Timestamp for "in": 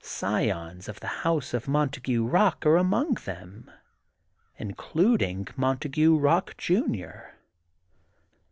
4.57-4.73